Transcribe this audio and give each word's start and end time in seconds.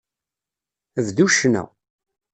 Bdu 1.05 1.25
ccna. 1.33 1.63